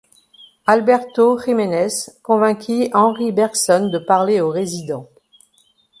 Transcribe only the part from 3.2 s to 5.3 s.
Bergson de parler aux résidents.